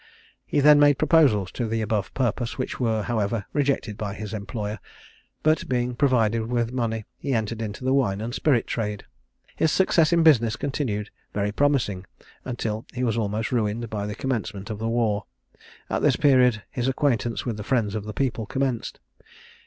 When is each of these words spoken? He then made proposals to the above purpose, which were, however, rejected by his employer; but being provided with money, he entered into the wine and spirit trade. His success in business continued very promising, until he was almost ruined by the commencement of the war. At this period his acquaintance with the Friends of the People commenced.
He 0.47 0.61
then 0.61 0.79
made 0.79 0.97
proposals 0.97 1.51
to 1.51 1.67
the 1.67 1.79
above 1.83 2.11
purpose, 2.15 2.57
which 2.57 2.79
were, 2.79 3.03
however, 3.03 3.45
rejected 3.53 3.99
by 3.99 4.15
his 4.15 4.33
employer; 4.33 4.79
but 5.43 5.69
being 5.69 5.93
provided 5.95 6.47
with 6.47 6.71
money, 6.71 7.05
he 7.19 7.35
entered 7.35 7.61
into 7.61 7.83
the 7.85 7.93
wine 7.93 8.19
and 8.19 8.33
spirit 8.33 8.65
trade. 8.65 9.03
His 9.55 9.71
success 9.71 10.11
in 10.11 10.23
business 10.23 10.55
continued 10.55 11.11
very 11.35 11.51
promising, 11.51 12.05
until 12.45 12.83
he 12.93 13.03
was 13.03 13.15
almost 13.15 13.51
ruined 13.51 13.91
by 13.91 14.07
the 14.07 14.15
commencement 14.15 14.71
of 14.71 14.79
the 14.79 14.89
war. 14.89 15.25
At 15.87 16.01
this 16.01 16.15
period 16.15 16.63
his 16.71 16.87
acquaintance 16.87 17.45
with 17.45 17.57
the 17.57 17.63
Friends 17.63 17.93
of 17.93 18.05
the 18.05 18.13
People 18.13 18.47
commenced. 18.47 18.99